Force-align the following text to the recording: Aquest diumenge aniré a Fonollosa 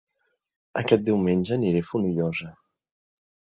Aquest 0.81 1.05
diumenge 1.09 1.53
aniré 1.57 1.85
a 1.85 1.89
Fonollosa 1.91 2.51